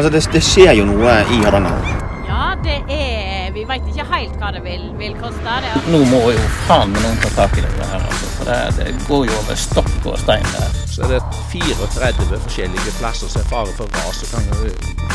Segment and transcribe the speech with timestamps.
[0.00, 1.88] Altså, det, det skjer jo noe i Hardanger.
[2.24, 5.42] Ja, det er Vi veit ikke helt hva det vil, vil koste.
[5.44, 8.30] Det er Nå må jo faen meg noen ta tak i det her, altså.
[8.38, 10.78] For det, det går jo over stokk og stein der.
[10.88, 11.18] Så er det
[11.52, 14.48] 34 forskjellige plasser som er fare for ras og kan,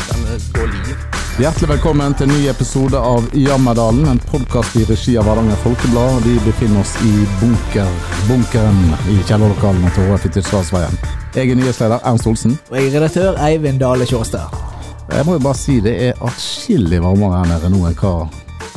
[0.04, 0.22] kan
[0.54, 0.92] gå liv.
[1.40, 6.22] Hjertelig velkommen til en ny episode av Jammerdalen, en podkast i regi av Hardanger Folkeblad.
[6.28, 7.12] Vi befinner oss i
[7.42, 7.90] bunker,
[8.30, 8.80] bunkeren
[9.10, 11.02] i kjellerlokalene til HF i Tysdalsveien.
[11.34, 12.54] Jeg er nyhetsleder Ernst Olsen.
[12.70, 14.75] Og jeg er redaktør Eivind Dale Kjåstad.
[15.06, 18.14] Jeg må jo bare si det er atskillig varmere her nede nå enn hva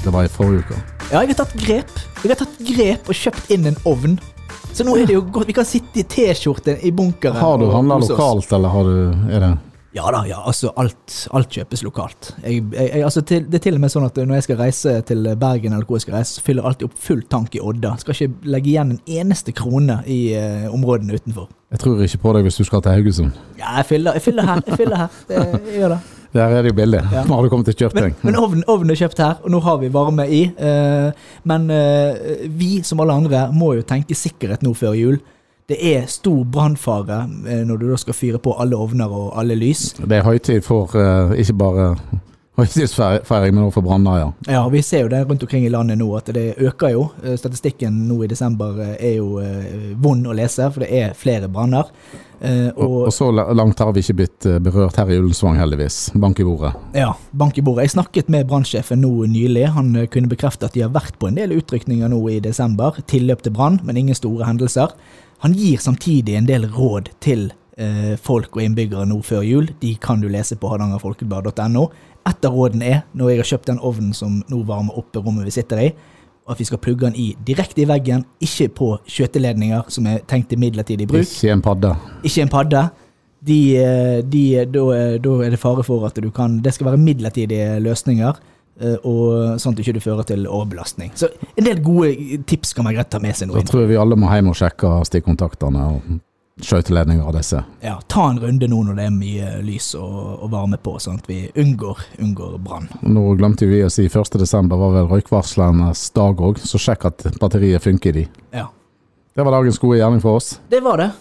[0.04, 0.82] det var i forrige uke.
[1.10, 1.96] Ja, jeg har tatt grep.
[2.22, 4.20] Jeg har tatt grep og kjøpt inn en ovn.
[4.70, 5.50] Så nå er det jo godt.
[5.50, 7.40] Vi kan sitte i T-skjorte i bunkeren.
[7.42, 9.50] Har du handla lokalt, eller har du er det
[9.98, 10.38] Ja da, ja.
[10.46, 12.30] Altså, alt, alt kjøpes lokalt.
[12.44, 14.94] Jeg, jeg, altså, til, det er til og med sånn at når jeg skal reise
[15.10, 17.64] til Bergen, eller hvor jeg skal reise, så fyller jeg alltid opp full tank i
[17.72, 17.96] Odda.
[18.04, 21.50] Skal ikke legge igjen en eneste krone i uh, områdene utenfor.
[21.74, 23.44] Jeg tror ikke på deg hvis du skal til Haugesund.
[23.58, 24.64] Ja, jeg fyller, jeg fyller her.
[24.70, 25.20] Jeg fyller her.
[25.28, 26.00] Det, jeg gjør det.
[26.34, 27.02] Der er det jo billig.
[27.14, 27.24] Ja.
[27.26, 28.16] Nå har du kommet til kjøpt Men, ting.
[28.28, 30.44] men ovnen, ovn er kjøpt her, og nå har vi varme i.
[30.58, 31.12] eh,
[31.50, 35.20] men eh, vi, som alle andre, må jo tenke sikkerhet nå før jul.
[35.70, 39.58] Det er stor brannfare eh, når du da skal fyre på alle ovner og alle
[39.58, 39.94] lys.
[40.02, 40.94] Det er høytid for
[41.34, 41.90] ikke bare
[42.64, 44.32] høytidsfeiring, med noe for Brann, ja.
[44.48, 47.04] Ja, Vi ser jo det rundt omkring i landet nå, at det øker jo.
[47.24, 51.16] Eh, Statistikken nå i desember eh, er jo eh, vond å lese, for det er
[51.18, 51.92] flere branner.
[52.40, 55.98] Og, og og så langt har vi ikke blitt berørt her i Ullensvang, heldigvis.
[56.24, 56.72] Bank i bordet.
[56.96, 57.90] Ja, bank i bordet.
[57.90, 59.66] Jeg snakket med brannsjefen nå nylig.
[59.76, 63.02] Han kunne bekrefte at de har vært på en del utrykninger nå i desember.
[63.12, 64.96] Tilløp til brann, men ingen store hendelser.
[65.44, 67.50] Han gir samtidig en del råd til
[67.80, 69.72] eh, folk og innbyggere nå før jul.
[69.82, 71.88] De kan du lese på hardangerfolkeblad.no.
[72.30, 75.48] Et av rådene er, når jeg har kjøpt den ovnen som nå varmer opp rommet
[75.48, 75.90] vi sitter i,
[76.50, 80.50] at vi skal plugge den i direkte i veggen, ikke på skjøteledninger som er tenkt
[80.50, 81.92] til midlertidig bruk Ikke en padde.
[82.26, 82.86] ikke en padde.
[83.46, 84.86] De, eh, de, da,
[85.24, 88.40] da er det fare for at du kan Det skal være midlertidige løsninger,
[88.82, 91.14] eh, og sånn at du ikke fører til overbelastning.
[91.16, 93.56] Så en del gode tips kan man greit ta med seg nå.
[93.62, 96.18] Da tror jeg vi alle må hjem og sjekke stikkontaktene og
[96.62, 97.62] skøyteledninger av disse.
[97.84, 101.20] Ja, ta en runde nå når det er mye lys og, og varme på, sånn
[101.22, 102.90] at vi unngår, unngår brann.
[103.06, 104.68] Nå glemte vi å si 1.12.
[104.74, 108.28] var vel røykvarslernes dag òg, så sjekk at batteriet funker i de.
[108.56, 108.68] Ja,
[109.36, 110.60] Det var dagens gode gjerning for oss.
[110.70, 111.12] det var det.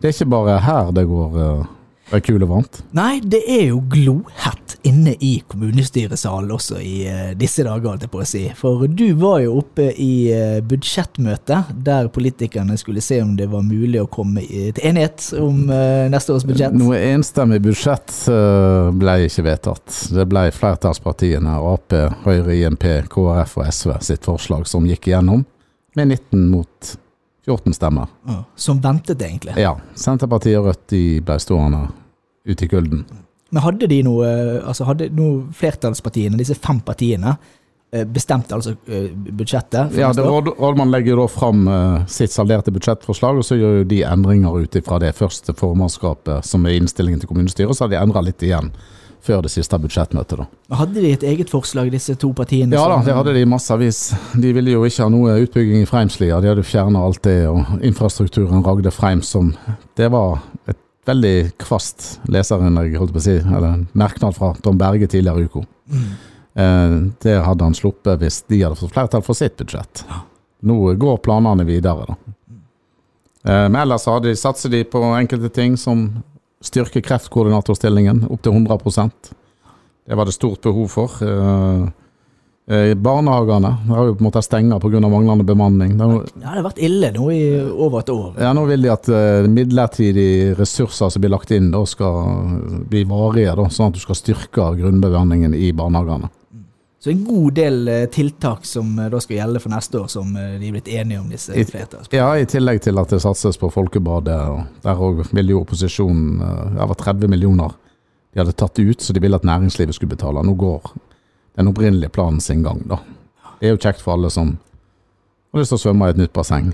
[0.00, 2.82] Det er ikke bare her det går uh, kul og varmt.
[2.92, 8.12] Nei, det er jo glohett inne i kommunestyresalen også i eh, disse dager, holdt jeg
[8.12, 8.42] på å si.
[8.58, 13.64] For du var jo oppe i eh, budsjettmøte, der politikerne skulle se om det var
[13.66, 16.74] mulig å komme til enighet om eh, neste års budsjett.
[16.78, 18.14] Noe enstemmig budsjett
[18.98, 20.02] ble ikke vedtatt.
[20.14, 21.94] Det ble flertallspartiene Ap,
[22.26, 25.46] Høyre, INP, KrF og SV sitt forslag som gikk igjennom,
[25.94, 26.94] med 19 mot
[27.46, 28.10] 14 stemmer.
[28.56, 29.54] Som ventet, egentlig.
[29.60, 31.86] Ja, Senterpartiet og Rødt de ble stående
[32.46, 33.04] ute i kulden.
[33.52, 34.28] Men hadde de noe,
[34.64, 37.36] altså hadde noe flertallspartiene, disse fem partiene,
[37.92, 39.92] bestemte bestemt altså eh, budsjettet?
[40.00, 43.84] Ja, det, råd, Rådmann legger da fram eh, sitt salderte budsjettforslag, og så gjør jo
[43.90, 48.00] de endringer ut ifra det første formannskapet som er innstillingen til kommunestyret, så har de
[48.00, 48.72] endra litt igjen
[49.22, 50.40] før det siste budsjettmøtet.
[50.40, 50.78] da.
[50.80, 52.74] Hadde de et eget forslag, disse to partiene?
[52.74, 54.00] Ja da, det hadde de massevis.
[54.34, 57.84] De ville jo ikke ha noe utbygging i Freimslia, de hadde fjerna alt det, og
[57.84, 59.52] infrastrukturen ragde Freim som
[60.00, 64.52] Det var et veldig kvast leserinnlegg, holdt jeg på å si, eller en merknad fra
[64.62, 65.64] Tom Berge tidligere i uka.
[66.54, 70.04] Eh, det hadde han sluppet hvis de hadde fått flertall for sitt budsjett.
[70.62, 72.34] Nå går planene videre, da.
[73.42, 76.22] Eh, men ellers de, satser de på enkelte ting som
[76.62, 79.32] styrker kreftkoordinatorstillingen opp til 100%
[80.06, 81.18] Det var det stort behov for.
[81.22, 81.88] Eh,
[82.68, 85.00] eh, barnehagene har jo på en måte stengt pga.
[85.00, 85.96] manglende bemanning.
[85.98, 88.34] Det Ja, det har vært ille nå i over et år.
[88.40, 93.04] ja, nå vil de at eh, midlertidige ressurser som blir lagt inn, da skal bli
[93.04, 96.30] varige, da, sånn at du skal styrke grunnbemanningen i barnehagene.
[97.02, 100.32] Så en god del eh, tiltak som eh, da skal gjelde for neste år, som
[100.34, 101.66] de er blitt enige om, disse I-
[102.14, 104.38] Ja, I tillegg til at det satses på Folkebadet.
[104.48, 106.38] og Der òg ville jo opposisjonen
[106.76, 107.72] Det var 30 millioner
[108.32, 110.40] de hadde tatt ut, så de ville at næringslivet skulle betale.
[110.42, 110.80] Nå går
[111.56, 113.00] den opprinnelige planen sin gang, da.
[113.60, 114.56] Det er jo kjekt for alle som
[115.52, 116.72] har lyst til å svømme i et nytt basseng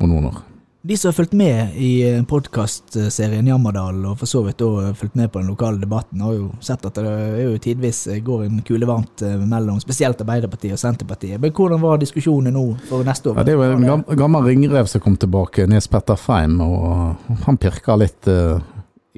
[0.00, 0.38] om noen år.
[0.82, 5.28] De som har fulgt med i podkastserien Jammerdal, og for så vidt da fulgt med
[5.28, 8.62] på den lokale debatten, har jo sett at det er jo tidvis eh, går en
[8.64, 11.36] kule varmt eh, mellom spesielt Arbeiderpartiet og Senterpartiet.
[11.42, 13.42] Men hvordan var diskusjonen nå for neste år?
[13.42, 17.60] Ja, det er jo en gammel ringrev som kom tilbake, Nes Petter Feim, og han
[17.60, 18.56] pirka litt eh,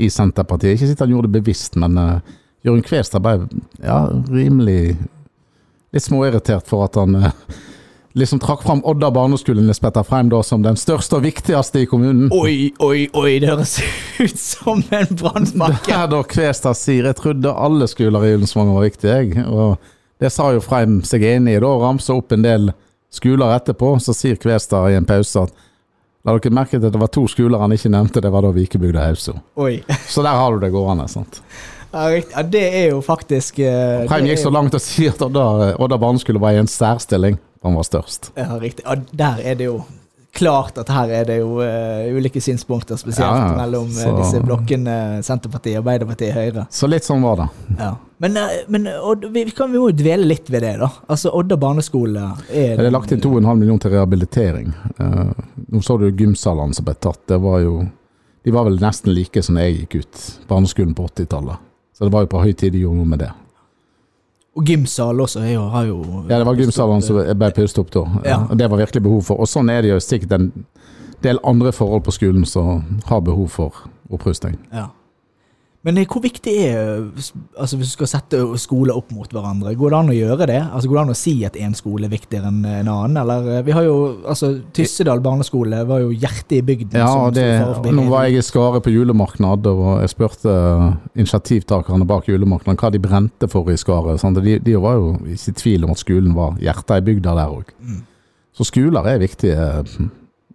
[0.03, 0.75] i Senterpartiet.
[0.75, 1.95] Ikke sikkert han gjorde det bevisst, men
[2.63, 3.49] Jørund Kvestad ble
[3.83, 4.97] ja, rimelig
[5.93, 7.33] litt småirritert for at han eh,
[8.19, 12.31] liksom trakk fram Odda barneskole Petter Freim da som den største og viktigste i kommunen.
[12.33, 13.81] Oi, oi, oi, det høres
[14.21, 15.91] ut som en brannpakke!
[15.91, 19.45] Der da Kvestad sier jeg trodde alle skoler i Ullensvang var viktige, jeg.
[19.49, 19.77] Og
[20.23, 22.71] det sa jo Freim seg enig i da, ramsa opp en del
[23.13, 23.97] skoler etterpå.
[24.01, 25.69] Så sier Kvestad i en pause at
[26.23, 28.53] La dere merke til at det var to skoler han ikke nevnte, det var da
[28.55, 29.33] Vikebygda og Hauso.
[30.07, 31.09] Så der har du det gående.
[31.11, 31.41] sant?
[31.93, 35.75] Ja, det er jo faktisk uh, Freim gikk er så langt å si at Odda,
[35.77, 37.39] Odda skulle var i en særstilling.
[37.63, 38.33] Han var størst.
[38.35, 38.85] Ja, riktig.
[38.87, 39.83] Ja, der er det jo
[40.33, 43.57] klart at her er det jo uh, ulike synspunkter, spesielt Ja, ja.
[43.61, 46.67] mellom eh, Så- disse blokkene Senterpartiet, Arbeiderpartiet, Høyre.
[46.73, 47.49] Så litt sånn var det.
[47.79, 47.91] Ja.
[48.23, 50.89] Men, uh, men Odd, vi, vi kan jo dvele litt ved det, da.
[51.07, 54.73] Altså, Odda barneskole er Det er lagt inn 2,5 millioner til rehabilitering.
[54.97, 55.35] Eh,
[55.73, 57.27] nå så du gymsalene som ble tatt.
[57.29, 57.83] Det var jo
[58.43, 61.61] De var vel nesten like som jeg gikk ut barneskolen på 80-tallet.
[62.03, 63.29] Så det var jo på høy tid de gjorde noe med det.
[64.59, 68.03] Og gymsal også jo, har jo Ja, det var gymsalene som ble pustet opp da.
[68.27, 68.39] Ja.
[68.51, 69.39] Det var virkelig behov for.
[69.39, 70.49] Og sånn er det jo sikkert en
[71.23, 74.59] del andre forhold på skolen som har behov for opprusting.
[74.75, 74.89] Ja.
[75.83, 79.75] Men eh, hvor viktig er eh, altså Hvis du skal sette skoler opp mot hverandre,
[79.79, 80.61] går det an å gjøre det?
[80.63, 83.19] Altså Går det an å si at én skole er viktigere enn en annen?
[83.23, 86.99] Eller eh, Vi har jo altså Tyssedal barneskole var jo hjertet i bygden.
[87.03, 87.49] Ja, som det,
[87.97, 90.55] nå var jeg i Skare på julemarked, og jeg spurte
[91.19, 94.19] initiativtakerne bak julemarkedet hva de brente for i Skare.
[94.21, 94.39] Sånn.
[94.39, 97.59] De, de var jo ikke i tvil om at skolen var hjertet i bygda der
[97.59, 97.75] òg.
[97.83, 98.01] Mm.
[98.53, 100.09] Så skoler er viktige eh,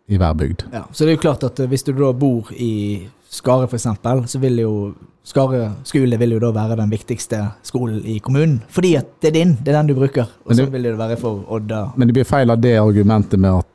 [0.07, 0.67] i hver bygd.
[0.71, 3.87] Ja, så det er jo klart at eh, hvis du da bor i Skare f.eks.,
[4.31, 4.73] så vil jo
[5.27, 8.61] Skare skole vil jo da være den viktigste skolen i kommunen.
[8.71, 10.29] Fordi at det er din, det er den du bruker.
[10.45, 11.81] Og så sånn vil det være for Odda.
[11.99, 13.67] Men det blir feil av det argumentet med at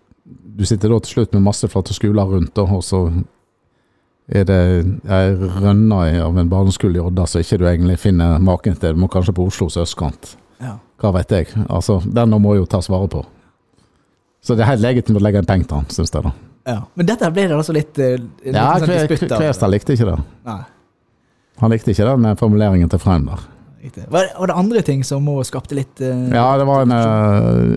[0.56, 3.02] du sitter da til slutt med masse flotte skoler rundt, og så
[4.32, 4.58] er det
[5.12, 8.96] ei rønne av en barneskole i Odda som ikke du egentlig finner maken til.
[8.96, 10.36] Du må kanskje på Oslos østkant.
[10.62, 10.78] Ja.
[11.02, 11.52] Hva vet jeg.
[11.68, 13.24] Altså, Den må jo tas vare på.
[14.42, 16.22] Så det er helt legitimt å legge en penge til han, syns jeg.
[16.24, 16.32] da.
[16.72, 16.78] ja.
[16.96, 18.16] Men dette ble det altså litt eh,
[18.48, 19.18] Ja, sånn.
[19.36, 20.16] Kvestad likte ikke det.
[20.48, 20.60] Nei,
[21.62, 23.42] Han likte ikke den formuleringen til Freim Var
[23.82, 27.76] det, Var, det andre ting som òg skapte litt uh, Ja, det var en uh,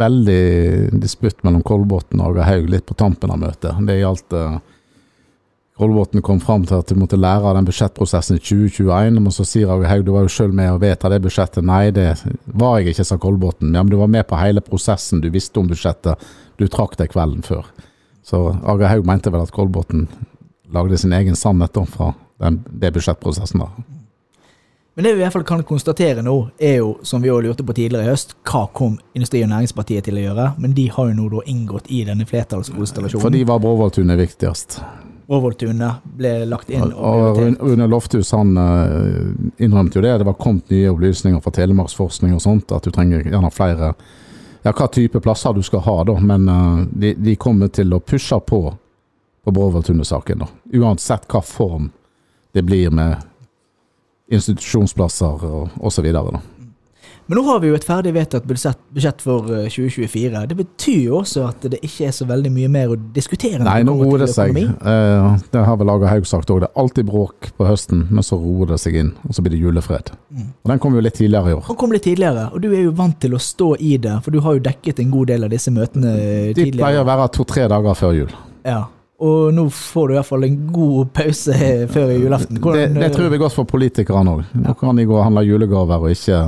[0.00, 3.76] veldig disputt mellom Kolbotn og Aga Haug litt på tampen av møtet.
[3.86, 4.56] Det gjaldt uh,
[5.80, 9.46] Kolbotn kom fram til at du måtte lære av den budsjettprosessen i 2021, men så
[9.48, 11.64] sier Aga Haug du var jo sjøl med å vedta det budsjettet.
[11.64, 12.10] Nei, det
[12.46, 13.72] var jeg ikke, sa Kolbotn.
[13.72, 16.20] Ja, men du var med på hele prosessen, du visste om budsjettet.
[16.60, 17.68] Du trakk deg kvelden før.
[18.22, 20.06] Så Aga Haug mente vel at Kolbotn
[20.72, 23.68] lagde sin egen sannhet da, fra den, det budsjettprosessen da.
[24.94, 27.64] Men det vi i hvert fall kan konstatere nå, er jo, som vi også lurte
[27.64, 30.50] på tidligere i høst, hva kom Industri- og Næringspartiet til å gjøre?
[30.60, 33.24] Men de har jo nå da inngått i denne flertallskonstellasjonen.
[33.24, 34.82] For de var Bråvolltunet viktigst.
[35.32, 37.38] Bråvolltunet ble lagt inn og Og.
[37.40, 40.18] Rune- Rune Lofthus han eh, innrømte jo det.
[40.20, 43.94] Det var kommet nye opplysninger fra Telemarksforskning og sånt, at du trenger gjerne flere
[44.62, 46.18] Ja, hva type plasser du skal ha, da.
[46.20, 48.66] Men eh, de, de kommer til å pushe på
[49.44, 50.46] på Bråvolltunet-saken.
[50.78, 51.90] Uansett hva form
[52.52, 53.16] det blir med
[54.32, 56.08] institusjonsplasser og osv.
[57.26, 60.40] Men nå har vi jo et ferdig vedtatt budsjett, for eh, 2024.
[60.50, 63.60] Det betyr jo også at det ikke er så veldig mye mer å diskutere.
[63.62, 64.58] Nei, nå roer det seg.
[64.58, 66.64] Eh, det har vel Lager Haug sagt òg.
[66.64, 69.12] Det er alltid bråk på høsten, men så roer det seg inn.
[69.28, 70.10] Og så blir det julefred.
[70.34, 71.62] Og den kom jo litt tidligere i år.
[71.70, 74.34] Den kom litt tidligere, og du er jo vant til å stå i det, for
[74.34, 76.74] du har jo dekket en god del av disse møtene tidligere.
[76.74, 78.34] De pleier å være to-tre dager før jul.
[78.66, 78.82] Ja.
[79.22, 81.54] Og nå får du i hvert fall en god pause
[81.94, 82.56] før julaften.
[82.56, 84.44] Det, Hvordan, det tror jeg er godt for politikerne òg.
[84.58, 86.40] Nå kan de gå og handle julegaver og ikke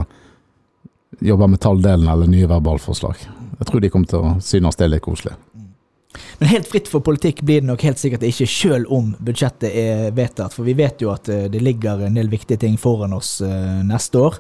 [1.25, 3.21] jobbe med talldelen eller nye verbalforslag.
[3.61, 5.37] Jeg tror de kommer til å synes det er litt koselig.
[6.38, 10.11] Men helt fritt for politikk blir det nok helt sikkert ikke, sjøl om budsjettet er
[10.14, 10.54] vedtatt.
[10.54, 13.81] For vi vet jo at eh, det ligger en del viktige ting foran oss eh,
[13.87, 14.38] neste år.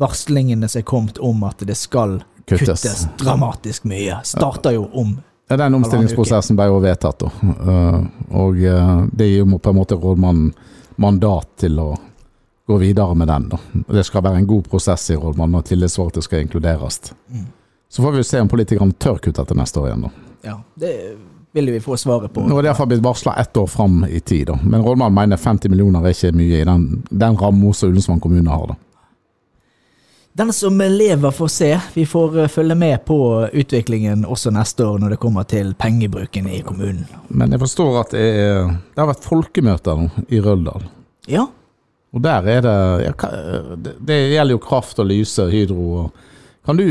[0.00, 2.68] Varslingene som er kommet om at det skal Kuttes.
[2.68, 5.16] kuttes, dramatisk mye, starter jo om
[5.52, 7.30] Ja, Den omstillingsprosessen ble jo vedtatt, da.
[7.52, 7.98] Eh,
[8.42, 10.52] Og eh, det gir jo på en måte rådmannen
[10.96, 11.90] mandat til å
[12.68, 13.48] gå videre med den.
[13.52, 13.58] da.
[13.92, 17.00] Det skal være en god prosess i rådmannen, og tillitsvalgte skal inkluderes.
[17.92, 20.02] Så får vi se om politikerne tør kutte til neste år igjen.
[20.08, 20.10] da.
[20.44, 20.92] Ja, det
[21.52, 22.40] vil vi få svaret på.
[22.48, 24.56] Nå er det iallfall blitt varsla ett år fram i tid, da.
[24.62, 28.48] men rådmannen mener 50 millioner er ikke mye i den, den ramma som Ullensvang kommune
[28.50, 28.66] har.
[28.72, 28.74] da.
[30.32, 31.70] Den som lever, får se.
[31.94, 36.48] Vi får eh, følge med på utviklingen også neste år når det kommer til pengebruken
[36.48, 37.04] i kommunen.
[37.28, 40.88] Men jeg forstår at det, er, det har vært folkemøter nå i Røldal.
[41.28, 41.44] Ja,
[42.12, 43.12] Og der er det
[44.00, 46.28] det, gjelder jo kraft og lyse, Hydro og
[46.62, 46.84] kan du,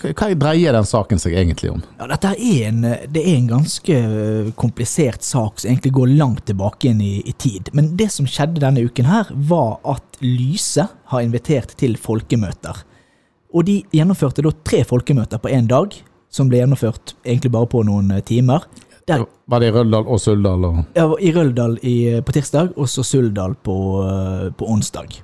[0.00, 1.82] Hva dreier den saken seg egentlig om?
[1.98, 2.78] Ja, dette er en,
[3.12, 7.34] det er en ganske øh, komplisert sak som egentlig går langt tilbake inn i, i
[7.36, 7.68] tid.
[7.76, 12.80] Men det som skjedde denne uken her, var at Lyse har invitert til folkemøter.
[13.54, 15.94] Og de gjennomførte da tre folkemøter på én dag,
[16.28, 18.66] som ble gjennomført egentlig bare på noen eh, timer.
[19.08, 20.64] Der, Var det i Røldal og Suldal?
[20.68, 20.82] Og...
[20.96, 25.16] ja, I Røldal i, på tirsdag, og så Suldal på, eh, på onsdag.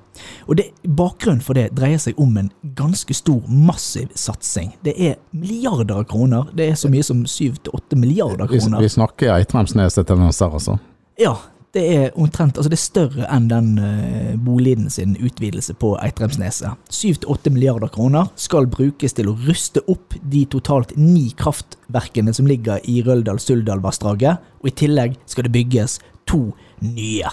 [0.48, 4.72] Og det, Bakgrunnen for det dreier seg om en ganske stor, massiv satsing.
[4.86, 6.48] Det er milliarder av kroner.
[6.56, 8.80] Det er så mye som syv til åtte milliarder Vi, kroner.
[8.80, 10.78] vi snakker Eitremsneset-tendenser, altså.
[11.20, 11.36] Ja,
[11.74, 16.78] det er omtrent Altså det er større enn den uh, Boliden sin utvidelse på Eitremsneset.
[16.90, 22.82] 7-8 milliarder kroner skal brukes til å ruste opp de totalt ni kraftverkene som ligger
[22.90, 25.98] i Røldal-Suldal-vassdraget, og i tillegg skal det bygges
[26.30, 26.46] to
[26.84, 27.32] nye.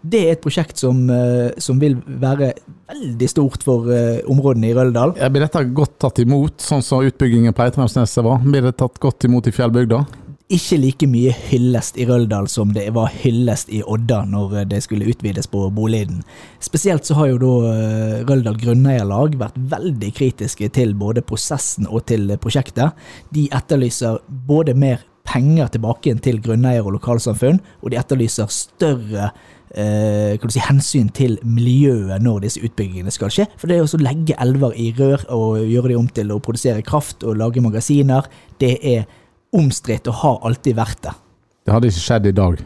[0.00, 2.54] Det er et prosjekt som, eh, som vil være
[2.88, 5.12] veldig stort for eh, områdene i Røldal.
[5.20, 8.40] Ja, Blir dette godt tatt imot, sånn som utbyggingen på Eitremsneset var?
[8.40, 10.00] Blir det tatt godt imot i fjellbygda?
[10.50, 14.82] Ikke like mye hyllest i Røldal som det var hyllest i Odda når eh, det
[14.84, 16.24] skulle utvides på Boliden.
[16.62, 22.08] Spesielt så har jo da eh, Røldal grunneierlag vært veldig kritiske til både prosessen og
[22.10, 22.98] til prosjektet.
[23.34, 29.30] De etterlyser både mer penger tilbake til grunneier og lokalsamfunn, og de etterlyser større
[29.76, 33.46] eh, si, hensyn til miljøet når disse utbyggingene skal skje.
[33.60, 37.22] For det å legge elver i rør og gjøre de om til å produsere kraft
[37.22, 38.26] og lage magasiner,
[38.60, 39.06] det er
[39.52, 41.12] omstridt og har alltid vært det.
[41.66, 42.62] Det hadde ikke skjedd i dag,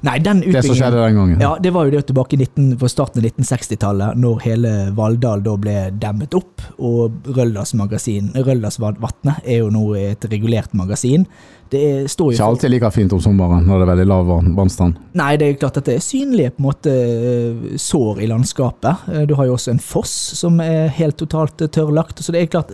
[0.00, 1.40] Nei, den det som skjedde den gangen.
[1.44, 5.42] ja, det var jo det tilbake i 19, på starten av 1960-tallet, når hele Valldal
[5.44, 6.62] da ble demmet opp.
[6.80, 11.26] Og Røldalsvatnet er jo nå et regulert magasin.
[11.70, 14.54] Det står jo Ikke alltid like fint om sommeren når det er veldig lav vann-
[14.56, 14.96] vannstand.
[15.20, 18.96] Nei, det er klart at det er synlige på en måte eh, sår i landskapet.
[19.12, 22.22] Eh, Du har jo også en foss som er helt totalt eh, tørrlagt.
[22.24, 22.70] Så det er klart,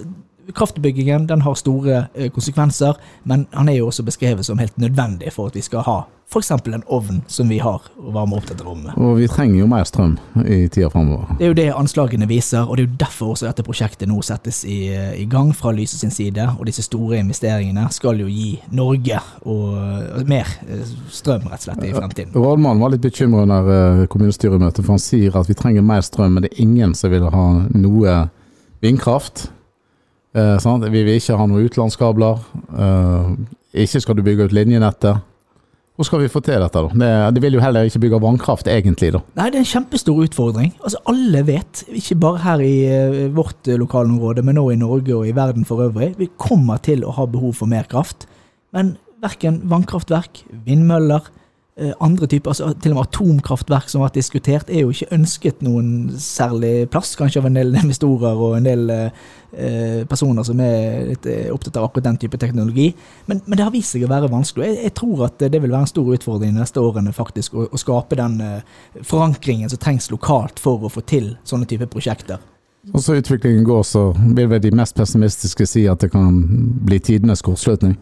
[0.57, 5.33] kraftbyggingen den har store eh, konsekvenser, men han er jo også beskrevet som helt nødvendig
[5.35, 6.51] for at vi skal ha f.eks.
[6.51, 8.95] en ovn som vi har å varme opp dette rommet.
[9.03, 10.13] Og vi trenger jo mer strøm
[10.45, 11.33] i tida framover.
[11.41, 14.21] Det er jo det anslagene viser, og det er jo derfor også dette prosjektet nå
[14.23, 14.79] settes i,
[15.19, 16.47] i gang fra Lyse sin side.
[16.59, 21.67] Og disse store investeringene skal jo gi Norge og, og mer eh, strøm, rett og
[21.67, 22.37] slett, i fremtiden.
[22.39, 26.37] Rådmannen var litt bekymra under eh, kommunestyremøtet, for han sier at vi trenger mer strøm,
[26.37, 28.21] men det er ingen som vil ha noe
[28.85, 29.49] vindkraft.
[30.35, 30.91] Eh?
[30.91, 32.45] Vi vil ikke ha noen utenlandskabler.
[32.77, 33.35] Eh,
[33.85, 35.27] ikke skal du bygge ut linjenettet.
[36.01, 36.97] Hvor skal vi få til dette, da?
[36.97, 39.21] Det, de vil jo heller ikke bygge vannkraft, egentlig, da.
[39.37, 40.71] Nei, det er en kjempestor utfordring.
[40.81, 45.19] Altså, Alle vet, ikke bare her i eh, vårt eh, lokalområde, men også i Norge
[45.19, 48.25] og i verden for øvrig, vi kommer til å ha behov for mer kraft.
[48.73, 51.29] Men verken vannkraftverk, vindmøller,
[52.01, 55.63] andre typer, altså til og med atomkraftverk som har vært diskutert, er jo ikke ønsket
[55.65, 59.23] noen særlig plass, kanskje av en del investorer og en del eh,
[59.53, 62.91] eh, personer som er litt eh, opptatt av akkurat den type teknologi.
[63.31, 64.69] Men, men det har vist seg å være vanskelig.
[64.69, 67.67] Jeg, jeg tror at det vil være en stor utfordring de neste årene faktisk, å,
[67.71, 72.43] å skape den eh, forankringen som trengs lokalt for å få til sånne type prosjekter.
[72.95, 76.39] Og så utviklingen går, så vil vel de mest pessimistiske si at det kan
[76.87, 77.99] bli tidenes kortslutning.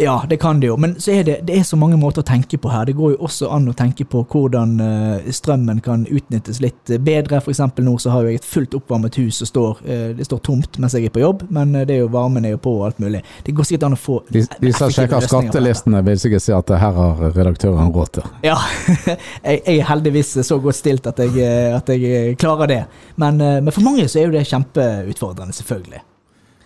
[0.00, 2.26] Ja, det kan det jo, men så er det, det er så mange måter å
[2.26, 2.86] tenke på her.
[2.88, 7.42] Det går jo også an å tenke på hvordan eh, strømmen kan utnyttes litt bedre.
[7.50, 10.78] Eksempel nå så har jeg et fullt oppvarmet hus som står, eh, det står tomt
[10.80, 12.86] mens jeg er på jobb, men eh, det er jo varmen er jo på og
[12.88, 13.20] alt mulig.
[13.44, 16.74] Det går sikkert an å få De, de som sjekker skattelistene, vil sikkert si at
[16.80, 18.30] her har redaktøren råd til.
[18.46, 18.56] Ja,
[19.10, 21.44] jeg, jeg er heldigvis så godt stilt at jeg,
[21.76, 22.84] at jeg klarer det.
[23.20, 26.06] Men, men for mange så er jo det kjempeutfordrende, selvfølgelig.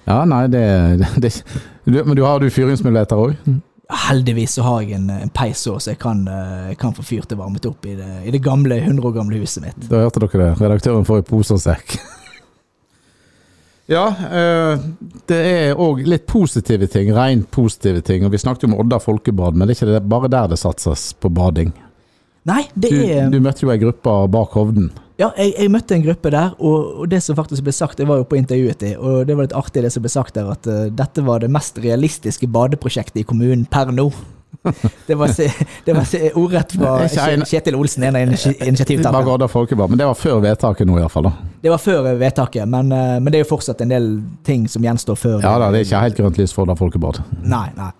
[0.04, 0.64] Ja, nei, det,
[1.00, 1.30] det, det
[1.84, 3.38] du, Men du har du fyringsmuligheter òg?
[4.08, 7.32] Heldigvis så har jeg en, en peis òg, så jeg kan, eh, kan få fyrt
[7.36, 9.88] og varmet opp i det, i det gamle, 100 år gamle huset mitt.
[9.90, 10.50] Da hørte dere det.
[10.62, 11.98] Redaktøren får i pose og sekk.
[13.92, 14.80] Ja, eh,
[15.28, 18.24] det er òg litt positive ting, rent positive ting.
[18.24, 21.10] Og Vi snakket jo om Odda folkebad, men det er ikke bare der det satses
[21.20, 21.74] på bading.
[22.48, 24.90] Nei, det Du, er du møtte jo ei gruppe bak Hovden.
[25.18, 28.06] Ja, jeg, jeg møtte en gruppe der, og, og det som faktisk ble sagt, det
[28.08, 30.66] var jo på intervjuet og det var litt artig det som ble sagt der, at
[30.66, 34.08] uh, dette var det mest realistiske badeprosjektet i kommunen per nå.
[35.06, 35.50] Det var, se-
[35.84, 36.92] det var se- ordrett fra
[37.44, 39.88] Kjetil Olsen, en av initiativtakerne.
[39.90, 41.28] Men det var før vedtaket nå, iallfall.
[41.60, 44.06] Det var før vedtaket, men, eh, men det er jo fortsatt en del
[44.46, 45.36] ting som gjenstår før.
[45.44, 47.20] Ja da, det er ikke helt grønt lys for da folkebad.
[47.42, 47.90] Nei, nei.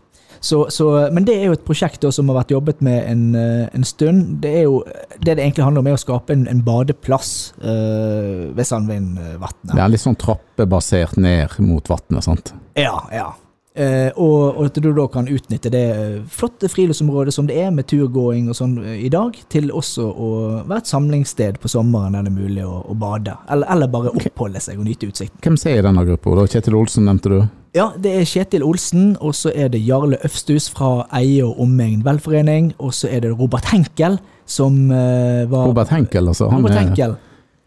[0.45, 3.69] Så, så, men det er jo et prosjekt som har vært jobbet med en, eh,
[3.73, 4.43] en stund.
[4.43, 4.83] Det er jo,
[5.17, 7.31] det det egentlig handler om, er å skape en, en badeplass
[7.63, 9.73] øh, ved Sandvinvatnet.
[9.73, 12.53] Det er litt sånn trappebasert ned mot vannet, sant.
[12.77, 13.31] Ja, ja.
[13.75, 15.87] Eh, og, at du da kan utnytte det
[16.31, 20.29] flotte friluftsområdet som det er med turgåing og sånn eh, i dag, til også å
[20.69, 23.35] være et samlingssted på sommeren der det er mulig å, å bade.
[23.51, 25.41] Eller, eller bare oppholde seg og nyte utsikten.
[25.43, 26.37] Hvem som er i denne gruppa?
[26.39, 26.47] Da?
[26.55, 27.39] Kjetil Olsen nevnte du.
[27.75, 32.05] Ja, det er Kjetil Olsen, og så er det Jarle Øfsthus fra Eie og omegn
[32.07, 36.47] velforening, og så er det Robert Henkel, som eh, var Robert Henkel, altså.
[36.55, 37.19] Han, Robert er- Henkel.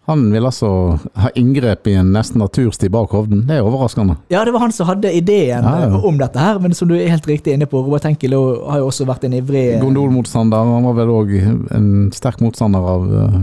[0.08, 0.70] Han vil altså
[1.20, 3.42] ha inngrep i en nesten natursti bak Hovden.
[3.50, 4.16] Det er overraskende.
[4.32, 5.90] Ja, det var han som hadde ideen Ja, ja.
[5.92, 8.80] eh, om dette her, men som du er helt riktig inne på, Robert Henkel har
[8.80, 10.64] jo også vært en ivrig eh, Gondolmotstander.
[10.78, 11.34] Han var vel òg
[11.76, 13.42] en sterk motstander av eh,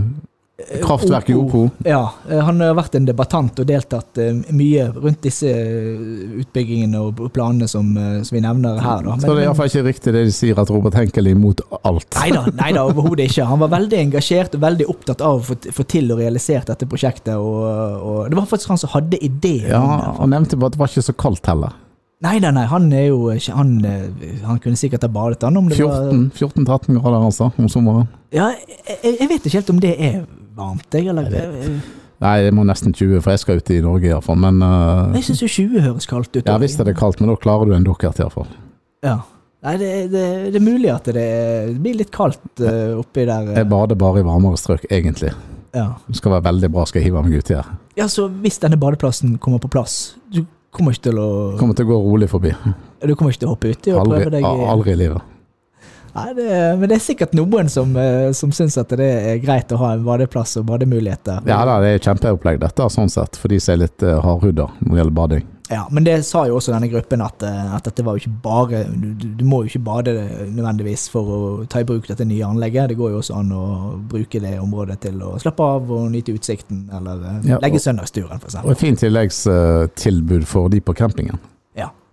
[0.57, 1.69] kraftverket OPO.
[1.83, 7.01] Ja, eh, han har vært en debattant og deltatt eh, mye rundt disse eh, utbyggingene
[7.03, 9.03] og planene som, eh, som vi nevner her.
[9.03, 9.17] Da.
[9.19, 12.07] Så det er iallfall ikke riktig det de sier, at Robert Henkel er imot alt.
[12.55, 13.49] Nei da, overhodet ikke.
[13.51, 17.35] Han var veldig engasjert og veldig opptatt av å få, til og realisert dette prosjektet.
[17.35, 17.65] Og,
[17.99, 19.67] og Det var faktisk han som hadde ideen.
[19.75, 19.83] Ja.
[20.21, 21.75] Han nevnte bare at det var ikke så kaldt heller.
[22.23, 25.59] Nei nei, nei, han er jo Han, eh, han kunne sikkert ha badet, han.
[25.59, 26.31] Om det var 14
[26.63, 28.07] 14-13 grader, altså, om sommeren.
[28.31, 28.53] Ja,
[28.87, 30.23] jeg, jeg vet ikke helt om det er
[30.55, 31.07] varmt, jeg.
[31.11, 31.77] Eller, jeg
[32.23, 34.37] Nei, jeg må nesten 20, for jeg skal ut i Norge iallfall.
[34.39, 36.43] Men uh, jeg syns jo 20 høres kaldt ut.
[36.45, 38.47] ja, visst er det kaldt, men da klarer du en dukkert iallfall.
[39.05, 39.19] Ja.
[39.65, 41.25] Nei, det, det, det er mulig at det,
[41.73, 43.51] det blir litt kaldt uh, oppi der.
[43.51, 43.59] Uh.
[43.59, 45.33] Jeg bader bare i varmere strøk, egentlig.
[45.75, 45.89] Ja.
[46.07, 47.71] Det skal være veldig bra, skal jeg hive meg uti her.
[47.99, 50.45] ja, så hvis denne badeplassen kommer på plass, du
[50.75, 52.53] kommer ikke til å Kommer til å gå rolig forbi.
[53.03, 55.34] Du kommer ikke til å hoppe uti og Aldri, prøve deg aldri i livet.
[56.15, 59.73] Nei, det, men det er sikkert noen som, uh, som syns at det er greit
[59.75, 61.43] å ha en badeplass og bademuligheter.
[61.49, 64.69] Ja da, det er kjempeopplegg dette, sånn sett, for de som er litt uh, hardhuda
[64.79, 65.51] når det gjelder bading.
[65.69, 68.41] Ja, men det sa jo også denne gruppen at, eh, at dette var jo ikke
[68.43, 70.13] bare du, du, må jo ikke bade
[70.53, 72.91] nødvendigvis for å ta i bruk dette nye anlegget.
[72.91, 73.63] Det går jo også an å
[74.11, 78.37] bruke det området til å slappe av og nyte utsikten, eller eh, Ja, legge søndagsturen,
[78.37, 78.61] f.eks.
[78.61, 81.41] Og et fint tilleggstilbud for de på campingen.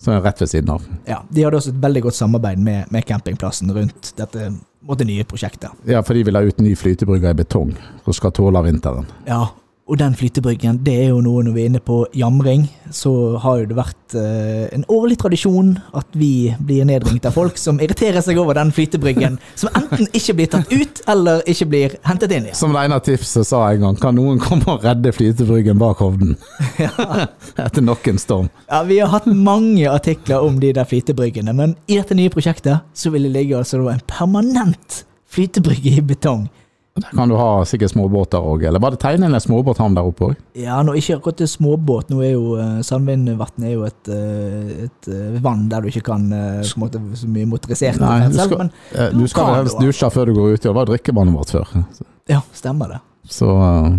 [0.03, 0.85] Som er rett ved siden av.
[1.07, 1.23] ja.
[1.31, 4.51] De hadde også et veldig godt samarbeid med, med campingplassen rundt dette
[4.83, 5.71] måtte, nye prosjektet.
[5.87, 9.07] Ja, for de vil ha ut ny flytebrygge i betong, som skal tåle vinteren.
[9.29, 9.45] Ja,
[9.93, 12.63] og den flytebryggen, det er jo noe når vi er inne på jamring,
[12.97, 13.11] så
[13.43, 17.77] har jo det vært eh, en årlig tradisjon at vi blir nedringt av folk som
[17.77, 22.33] irriterer seg over den flytebryggen, som enten ikke blir tatt ut, eller ikke blir hentet
[22.33, 22.57] inn igjen.
[22.57, 26.39] Som Reinar Tifse sa en gang, kan noen komme og redde flytebryggen bak Hovden?
[27.67, 28.49] Etter nok en storm.
[28.73, 32.81] Ja, Vi har hatt mange artikler om de der flytebryggene, men i dette nye prosjektet
[32.97, 36.49] så vil det ligge altså en permanent flytebrygge i betong.
[36.93, 40.27] Der kan du ha sikkert småbåter òg, eller var det tegnet en småbåthavn der oppe
[40.27, 40.41] òg?
[40.61, 42.11] Ja, nå ikke akkurat småbåt.
[42.13, 46.05] Nå er jo uh, Sandvindvatn er jo et, eh, et eh, vann der du ikke
[46.11, 49.55] kan eh, på en måte så mye motorisert Nei, du skal, men eh, du skal
[49.57, 50.63] helst du dusje før du går ut.
[50.69, 51.75] Det var drikkevannet vårt før.
[52.29, 53.03] ja, stemmer det.
[53.41, 53.91] Så eh,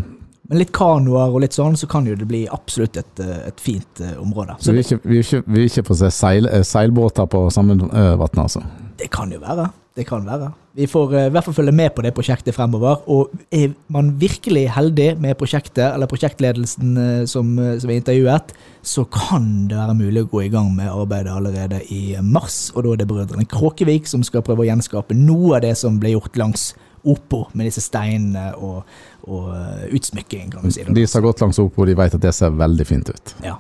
[0.54, 3.64] Men litt kanoer og litt sånn, så kan jo det bli absolutt et, eh, et
[3.64, 4.60] fint eh, område.
[4.60, 8.44] så vi vil ikke, vi vil ikke, vi ikke se seil, eh, seilbåter på Sandvindvatnet,
[8.46, 8.62] altså.
[9.02, 9.72] det kan jo være.
[9.94, 10.48] Det kan være.
[10.74, 13.04] Vi får eh, i hvert fall følge med på det prosjektet fremover.
[13.14, 18.56] Og er man virkelig heldig med prosjektet, eller prosjektledelsen eh, som, eh, som er intervjuet,
[18.82, 22.72] så kan det være mulig å gå i gang med arbeidet allerede i mars.
[22.74, 26.02] Og da er det brødrene Kråkevik som skal prøve å gjenskape noe av det som
[26.02, 26.72] ble gjort langs
[27.04, 28.86] Opo, med disse steinene og,
[29.28, 29.50] og
[29.92, 30.86] utsmykking, kan vi si.
[30.88, 33.34] De som har gått langs Opo, de vet at det ser veldig fint ut.
[33.44, 33.58] Ja,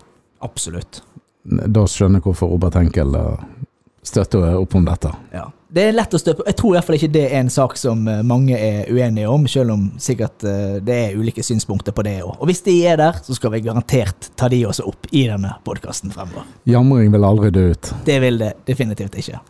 [0.47, 1.01] absolutt.
[1.43, 3.17] Da skjønner jeg hvorfor Robert Henkel
[3.99, 5.11] støtter opp om dette.
[5.35, 5.49] Ja.
[5.73, 7.73] Det er lett å støpe Jeg tror i hvert fall ikke det er en sak
[7.81, 12.05] som eh, mange er uenige om, selv om sikkert eh, det er ulike synspunkter på
[12.05, 12.35] det òg.
[12.35, 15.55] Og hvis de er der, så skal vi garantert ta de også opp i denne
[15.65, 16.45] podkasten fremover.
[16.69, 17.89] Jamring vil aldri dø ut.
[18.05, 19.41] Det vil det definitivt ikke.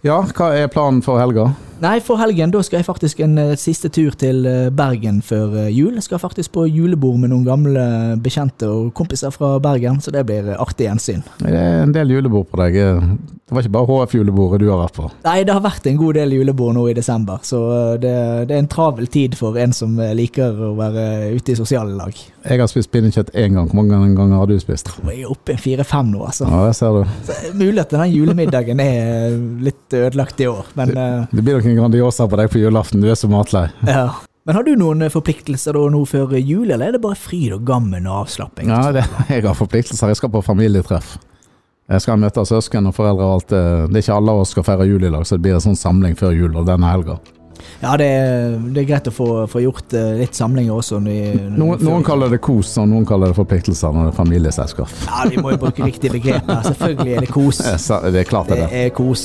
[0.00, 1.50] Ja, hva er planen for helga?
[1.80, 5.54] Nei, for helgen da skal jeg faktisk en eh, siste tur til eh, Bergen før
[5.62, 5.94] eh, jul.
[5.96, 7.84] Jeg skal faktisk på julebord med noen gamle
[8.20, 11.24] bekjente og kompiser fra Bergen, så det blir artig gjensyn.
[11.40, 12.76] Det er en del julebord på deg.
[12.76, 15.06] Det var ikke bare HF-julebordet du har vært på.
[15.24, 17.62] Nei, det har vært en god del julebord nå i desember, så
[17.98, 18.12] det,
[18.50, 22.20] det er en travel tid for en som liker å være ute i sosiale lag.
[22.44, 23.72] Jeg har spist pinnekjøtt én gang.
[23.72, 24.92] Hvor mange ganger har du spist?
[25.00, 26.44] Jeg er oppe i fire-fem nå, altså.
[26.48, 27.16] Ja, det ser du.
[27.26, 29.34] Så Mulig at den julemiddagen er
[29.64, 33.00] litt ødelagt i år, men Det, Det blir nok en Grandiosa på deg på julaften.
[33.02, 33.68] Du er så matlei.
[33.86, 34.10] ja.
[34.48, 37.56] Men har du noen eh, forpliktelser da nå før jul, eller er det bare fryd
[37.58, 38.70] og gammen og avslapping?
[38.72, 40.12] Ja, det, jeg har forpliktelser.
[40.12, 41.18] Jeg skal på familietreff.
[41.90, 43.62] Jeg skal møte søsken og foreldre og alt det.
[43.90, 45.64] Det er ikke alle av oss skal feire jul i dag, så det blir en
[45.64, 47.18] sånn samling før jul og denne helga.
[47.80, 50.98] Ja, det er, det er greit å få, få gjort eh, litt samlinger også.
[51.00, 51.14] Når,
[51.46, 54.92] når, Noen, noen kaller det kos, og noen kaller det forpliktelser når det er familieselskap.
[55.06, 56.60] Ja, vi må jo bruke riktige begreper.
[56.68, 57.62] Selvfølgelig er det kos.
[57.64, 58.82] Det er Det klart det Det er det.
[58.90, 59.22] er kos,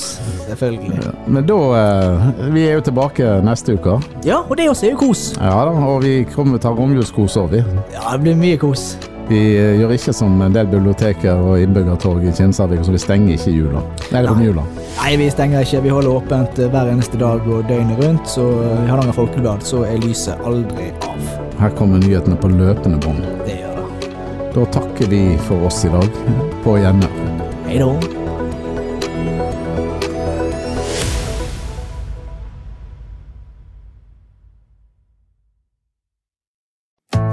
[0.48, 1.10] selvfølgelig.
[1.36, 3.98] Men da eh, Vi er jo tilbake neste uke.
[4.24, 5.26] Ja, og det også er jo kos.
[5.36, 7.60] Ja da, og vi kommer til å ta romjulskos òg, vi.
[7.92, 8.94] Ja, det blir mye kos.
[9.28, 13.34] Vi eh, gjør ikke som en del biblioteker og innbyggertorg i Kinsarvik, så vi stenger
[13.36, 13.82] ikke i jula.
[14.12, 14.64] Nei, det er romjula.
[15.06, 15.80] Nei, vi stenger ikke.
[15.84, 18.26] Vi holder åpent eh, hver eneste dag og døgnet rundt.
[18.26, 21.30] Så eh, i Hardanger Folkeblad så er lyset aldri av.
[21.60, 23.22] Her kommer nyhetene på løpende bånd.
[23.46, 24.10] Det gjør det.
[24.58, 26.22] Da takker vi for oss i dag.
[26.66, 27.20] På gjennom.
[27.70, 28.25] Hei da.